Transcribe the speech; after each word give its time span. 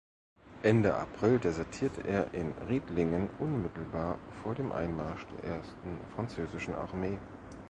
Ende 0.63 0.95
April 0.95 1.37
desertierte 1.37 2.01
er 2.07 2.33
in 2.33 2.53
Riedlingen 2.67 3.29
unmittelbar 3.37 4.17
vor 4.41 4.55
dem 4.55 4.71
Einmarsch 4.71 5.27
der 5.27 5.57
Ersten 5.57 5.99
französischen 6.15 6.73
Armee. 6.73 7.19